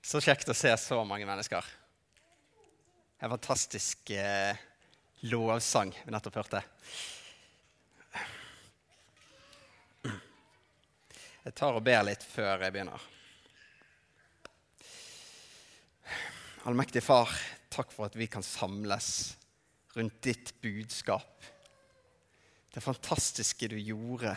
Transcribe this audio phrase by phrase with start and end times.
[0.00, 1.64] Så kjekt å se så mange mennesker.
[3.20, 4.56] En fantastisk eh,
[5.28, 6.62] lovsang vi nettopp hørte.
[11.40, 13.04] Jeg tar og ber litt før jeg begynner.
[16.68, 17.32] Allmektige Far,
[17.72, 19.34] takk for at vi kan samles
[19.96, 21.44] rundt ditt budskap.
[22.72, 24.36] Det fantastiske du gjorde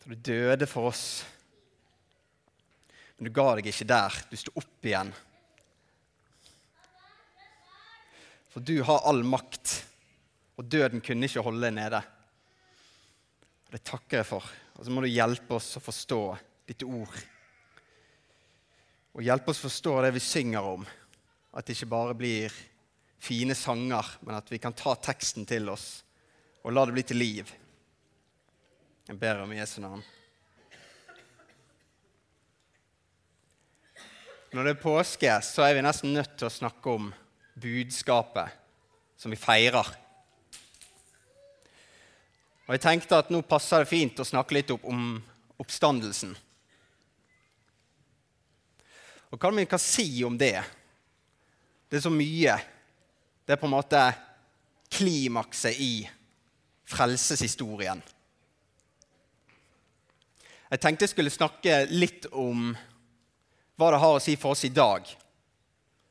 [0.00, 1.04] da du døde for oss.
[3.20, 4.14] Men du ga deg ikke der.
[4.30, 5.10] Du sto opp igjen.
[8.48, 9.74] For du har all makt,
[10.56, 12.00] og døden kunne ikke holde deg nede.
[13.68, 14.46] Det takker jeg for.
[14.78, 16.22] Og så må du hjelpe oss å forstå
[16.72, 17.18] ditt ord.
[19.12, 20.86] Og hjelpe oss å forstå det vi synger om.
[21.52, 22.56] At det ikke bare blir
[23.20, 25.90] fine sanger, men at vi kan ta teksten til oss
[26.64, 27.52] og la det bli til liv.
[29.12, 30.00] Jeg ber om Jesu navn.
[34.50, 37.10] Når det er påske, så er vi nesten nødt til å snakke om
[37.60, 38.50] budskapet
[39.20, 39.86] som vi feirer.
[42.66, 45.20] Og Jeg tenkte at nå passer det fint å snakke litt opp om
[45.62, 46.34] oppstandelsen.
[49.30, 50.56] Og hva vi kan si om det?
[51.86, 52.58] Det er så mye.
[53.46, 54.02] Det er på en måte
[54.90, 55.94] klimakset i
[56.90, 58.02] frelseshistorien.
[60.70, 62.72] Jeg tenkte jeg skulle snakke litt om
[63.80, 65.06] hva det har å si for oss i dag.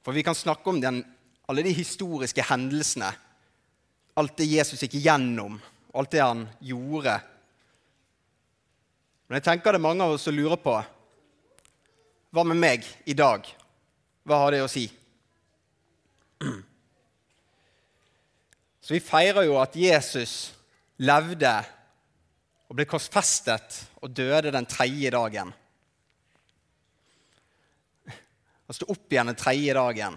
[0.00, 1.02] For vi kan snakke om den,
[1.44, 3.10] alle de historiske hendelsene,
[4.16, 5.58] alt det Jesus gikk igjennom,
[5.92, 7.18] alt det han gjorde.
[9.28, 10.78] Men jeg tenker det er mange av oss som lurer på
[12.30, 13.42] hva med meg i dag?
[14.22, 14.84] Hva har det å si?
[18.84, 20.52] Så vi feirer jo at Jesus
[21.02, 21.50] levde
[22.70, 25.50] og ble korsfestet og døde den tredje dagen.
[28.70, 30.14] Han sto opp igjen den tredje dagen.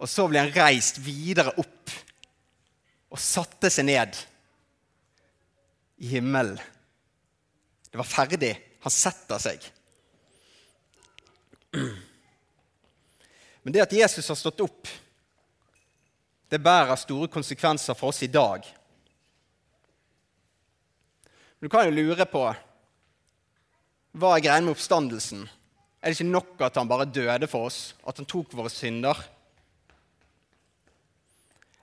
[0.00, 1.92] Og så ble han reist videre opp
[3.12, 4.16] og satte seg ned
[6.00, 6.56] i himmelen.
[7.92, 8.54] Det var ferdig.
[8.80, 9.68] Han setter seg.
[13.60, 14.88] Men det at Jesus har stått opp,
[16.48, 18.64] det bærer store konsekvenser for oss i dag.
[21.60, 22.48] Men du kan jo lure på
[24.16, 25.50] hva er greia med oppstandelsen?
[26.00, 29.18] Er det ikke nok at han bare døde for oss, at han tok våre synder?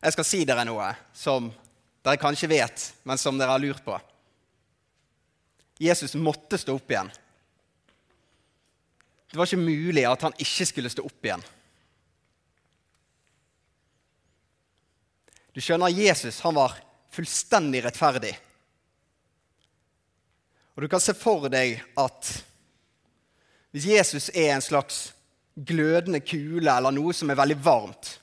[0.01, 1.51] Jeg skal si dere noe som
[2.05, 3.97] dere kanskje vet, men som dere har lurt på.
[5.77, 7.11] Jesus måtte stå opp igjen.
[9.27, 11.43] Det var ikke mulig at han ikke skulle stå opp igjen.
[15.53, 16.77] Du skjønner, Jesus han var
[17.13, 18.33] fullstendig rettferdig.
[20.77, 22.31] Og du kan se for deg at
[23.77, 25.11] hvis Jesus er en slags
[25.53, 28.15] glødende kule eller noe som er veldig varmt,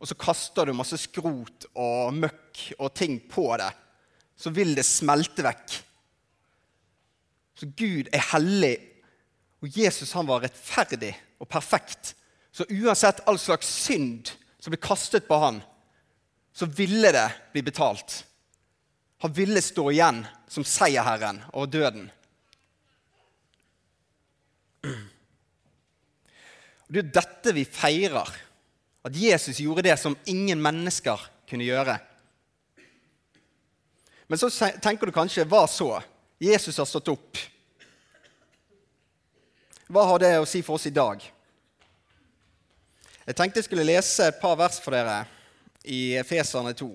[0.00, 3.68] og så kaster du masse skrot og møkk og ting på det,
[4.36, 5.76] så vil det smelte vekk.
[7.60, 8.74] Så Gud er hellig,
[9.60, 12.14] og Jesus han var rettferdig og perfekt.
[12.48, 15.60] Så uansett all slags synd som ble kastet på han,
[16.56, 18.22] så ville det bli betalt.
[19.20, 22.08] Han ville stå igjen som seierherren over døden.
[26.88, 28.28] Det er dette vi feirer.
[29.04, 31.98] At Jesus gjorde det som ingen mennesker kunne gjøre.
[34.26, 34.48] Men så
[34.82, 35.90] tenker du kanskje hva så?
[36.40, 37.38] Jesus har stått opp.
[39.92, 41.20] Hva har det å si for oss i dag?
[43.24, 45.24] Jeg tenkte jeg skulle lese et par vers for dere
[45.84, 46.88] i Efeserne 2.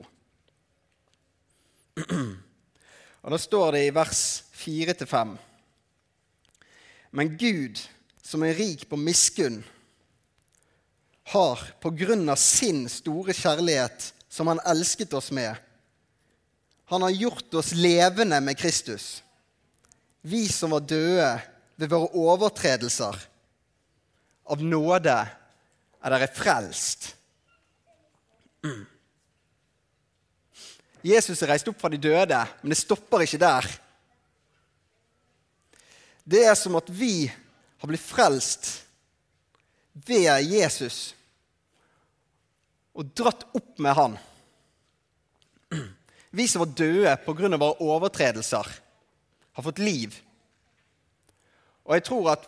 [3.19, 4.21] Og Da står det i vers
[4.57, 5.38] 4-5.:
[7.11, 7.79] Men Gud,
[8.21, 9.63] som er rik på miskunn,
[11.29, 15.57] har på grunn av sin store kjærlighet, som han elsket oss med,
[16.89, 19.23] han har gjort oss levende med Kristus.
[20.21, 21.27] Vi som var døde
[21.77, 23.19] ved våre overtredelser.
[24.50, 27.12] Av nåde er dere frelst.
[31.05, 33.69] Jesus er reist opp fra de døde, men det stopper ikke der.
[36.29, 37.25] Det er som at vi
[37.79, 38.67] har blitt frelst
[40.05, 41.15] ved Jesus
[42.93, 44.17] og dratt opp med han.
[46.29, 47.49] Vi som var døde pga.
[47.57, 48.67] våre overtredelser,
[49.53, 50.13] har fått liv.
[51.87, 52.45] Og jeg tror at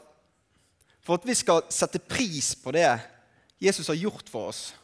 [1.02, 2.86] for at vi skal sette pris på det
[3.62, 4.76] Jesus har gjort for oss,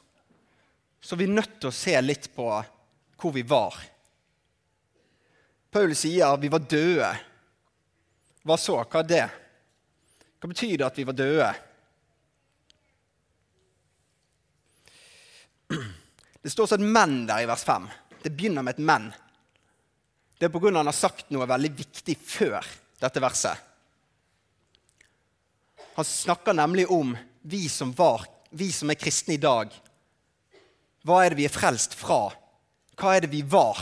[1.01, 2.47] så er vi nødt til å se litt på
[3.17, 3.77] hvor vi var.
[5.69, 7.11] Paul sier vi var døde.
[8.47, 8.77] Hva så?
[8.79, 9.25] Hva er det?
[10.39, 11.49] Hva betyr det at vi var døde?
[16.41, 17.89] Det står også et 'men' der i vers 5.
[18.23, 19.13] Det begynner med et 'men'.
[20.39, 20.77] Det er pga.
[20.77, 22.65] han har sagt noe veldig viktig før
[23.01, 23.57] dette verset.
[25.95, 29.73] Han snakker nemlig om vi som, var, vi som er kristne i dag.
[31.03, 32.31] Hva er det vi er frelst fra?
[32.95, 33.81] Hva er det vi var?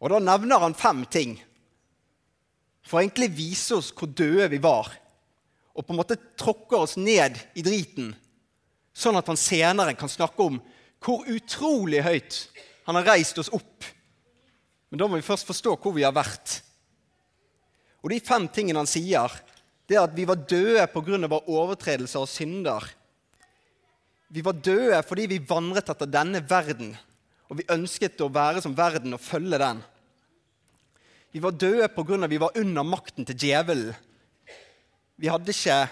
[0.00, 1.44] Og Da nevner han fem ting
[2.84, 4.90] for å egentlig vise oss hvor døde vi var.
[5.74, 8.12] Og på en måte tråkker oss ned i driten,
[8.94, 10.60] sånn at han senere kan snakke om
[11.04, 12.36] hvor utrolig høyt
[12.86, 13.88] han har reist oss opp.
[14.92, 16.60] Men da må vi først forstå hvor vi har vært.
[18.04, 19.32] Og de fem tingene han sier,
[19.88, 21.18] det er at vi var døde pga.
[21.28, 22.84] vår overtredelse og synder.
[24.28, 26.94] Vi var døde fordi vi vandret etter denne verden,
[27.48, 29.82] og vi ønsket å være som verden og følge den.
[31.34, 32.26] Vi var døde pga.
[32.30, 33.94] vi var under makten til djevelen.
[35.18, 35.88] Vi hadde ikke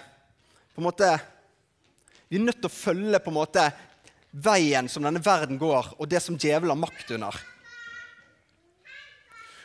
[0.75, 1.19] på en måte,
[2.29, 3.63] Vi er nødt til å følge på en måte
[4.31, 7.35] veien som denne verden går, og det som djevelen har makt under.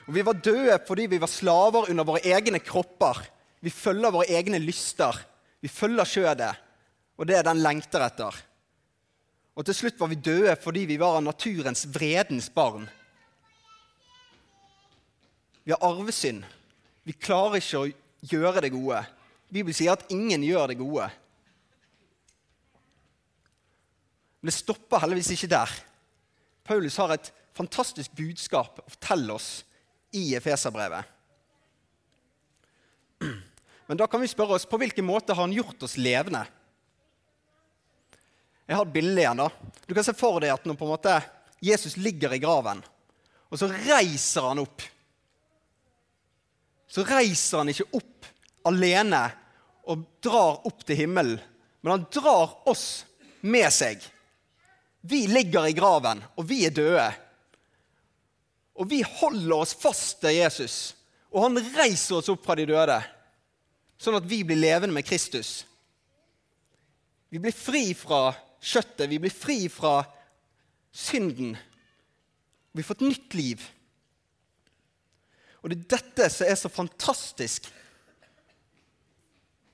[0.08, 3.22] Og Vi var døde fordi vi var slaver under våre egne kropper
[3.60, 5.16] vi følger våre egne lyster.
[5.60, 6.52] Vi følger skjødet,
[7.18, 8.36] og det er den lengter etter.
[9.58, 12.86] Og til slutt var vi døde fordi vi var av naturens vredens barn.
[15.68, 16.46] Vi har arvesynd.
[17.04, 17.88] Vi klarer ikke å
[18.30, 19.02] gjøre det gode.
[19.52, 21.10] Bibelen sier at ingen gjør det gode.
[24.40, 25.76] Men det stopper heldigvis ikke der.
[26.64, 29.50] Paulus har et fantastisk budskap å fortelle oss
[30.16, 31.04] i Efeserbrevet.
[33.20, 36.46] Men da kan vi spørre oss på hvilken måte har han gjort oss levende?
[38.64, 39.44] Jeg har et bilde igjen.
[39.44, 39.52] da.
[39.84, 41.28] Du kan se for deg at når
[41.60, 42.80] Jesus ligger i graven,
[43.52, 44.94] og så reiser han opp
[46.88, 48.28] Så reiser han ikke opp
[48.68, 49.22] alene
[49.88, 51.38] og drar opp til himmelen,
[51.80, 53.04] men han drar oss
[53.40, 54.00] med seg.
[55.00, 57.06] Vi ligger i graven, og vi er døde.
[58.78, 60.78] Og vi holder oss fast til Jesus,
[61.32, 62.98] og han reiser oss opp fra de døde
[63.98, 65.64] sånn at vi blir levende med Kristus.
[67.28, 68.30] Vi blir fri fra
[68.62, 70.00] kjøttet, vi blir fri fra
[70.94, 71.56] synden.
[72.72, 73.64] Vi får et nytt liv.
[75.62, 77.68] Og det er dette som er så fantastisk.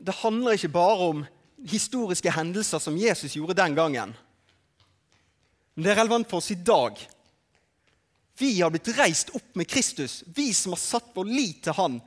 [0.04, 1.24] Det handler ikke bare om
[1.64, 4.14] historiske hendelser som Jesus gjorde den gangen.
[5.74, 6.98] Men det er relevant for oss i dag.
[8.38, 12.00] Vi har blitt reist opp med Kristus, vi som har satt vår lit til Han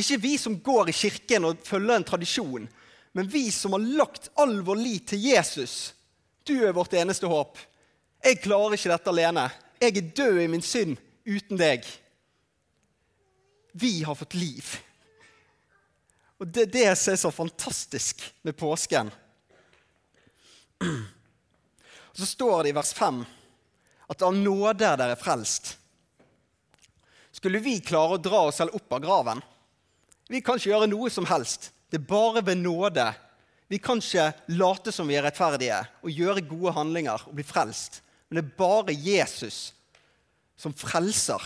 [0.00, 2.68] ikke vi som går i kirken og følger en tradisjon,
[3.12, 5.92] men vi som har lagt all vår lit til Jesus.
[6.46, 7.58] Du er vårt eneste håp.
[8.22, 9.48] Jeg klarer ikke dette alene.
[9.80, 10.96] Jeg er død i min synd
[11.26, 11.86] uten deg.
[13.72, 14.76] Vi har fått liv.
[16.40, 19.10] Og Det er det som er så fantastisk med påsken.
[20.80, 23.24] Og Så står det i vers 5
[24.10, 25.76] at av nåde er dere frelst.
[27.30, 29.42] Skulle vi klare å dra oss selv opp av graven?
[30.30, 31.70] Vi kan ikke gjøre noe som helst.
[31.90, 33.06] Det er bare ved nåde.
[33.70, 38.00] Vi kan ikke late som vi er rettferdige og gjøre gode handlinger og bli frelst.
[38.28, 39.60] Men det er bare Jesus
[40.58, 41.42] som frelser.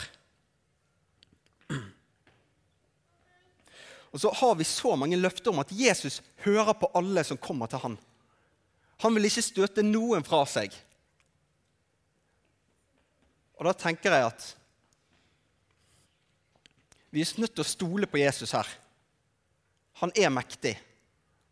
[4.15, 7.67] Og så har vi så mange løfter om at Jesus hører på alle som kommer
[7.67, 7.97] til ham.
[9.03, 10.71] Han vil ikke støte noen fra seg.
[13.59, 14.47] Og da tenker jeg at
[17.15, 18.67] vi er nødt til å stole på Jesus her.
[20.03, 20.73] Han er mektig,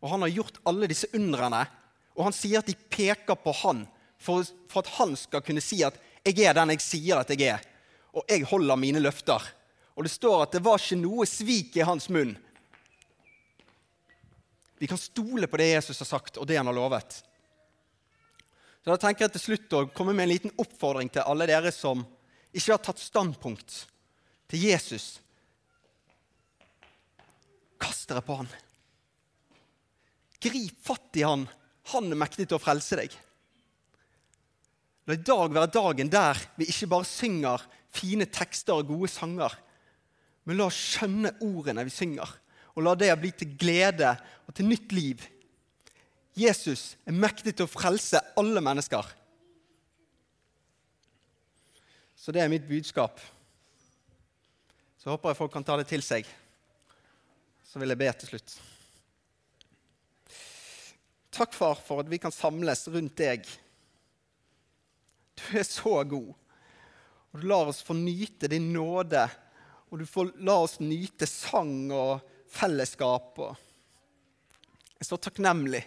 [0.03, 1.61] og han har gjort alle disse undrene.
[2.15, 3.85] Og han sier at de peker på han
[4.19, 7.41] for, for, at han skal kunne si at 'jeg er den jeg sier at jeg
[7.41, 7.63] er',
[8.13, 9.51] og 'jeg holder mine løfter'.
[9.95, 12.37] Og det står at det var ikke noe svik i hans munn.
[14.83, 17.21] Vi kan stole på det Jesus har sagt, og det han har lovet.
[18.83, 21.71] Så Da tenker jeg til slutt å komme med en liten oppfordring til alle dere
[21.71, 22.01] som
[22.51, 23.77] ikke har tatt standpunkt
[24.51, 25.21] til Jesus
[27.79, 28.51] Kast dere på han.
[30.43, 31.47] Grip fatt i han.
[31.95, 33.15] Han er mektig til å frelse deg.
[35.07, 37.63] La i dag være dagen der vi ikke bare synger
[37.95, 39.55] fine tekster og gode sanger,
[40.43, 42.35] men la oss skjønne ordene vi synger,
[42.73, 44.13] og la det bli til glede
[44.47, 45.23] og til nytt liv.
[46.33, 49.05] Jesus er mektig til å frelse alle mennesker.
[52.17, 53.19] Så det er mitt budskap.
[54.97, 56.25] Så håper jeg folk kan ta det til seg
[57.73, 58.51] så vil jeg be til slutt.
[61.33, 63.47] Takk, far, for at vi kan samles rundt deg.
[65.33, 66.35] Du er så god.
[67.33, 69.23] Og du lar oss få nyte din nåde.
[69.89, 72.21] Og du får la oss nyte sang og
[72.53, 73.39] fellesskap.
[73.39, 73.55] og
[74.99, 75.83] Jeg så takknemlig.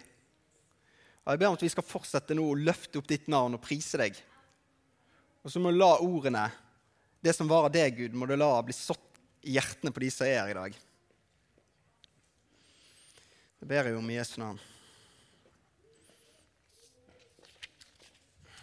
[1.25, 3.63] Og Jeg ber om at vi skal fortsette nå å løfte opp ditt navn og
[3.65, 4.19] prise deg.
[5.43, 6.49] Og så må du la ordene,
[7.23, 9.03] det som var av deg, Gud, må du la bli sådd
[9.47, 10.79] i hjertene på de som er her i dag.
[13.59, 14.59] Det ber jeg om i Jesu navn.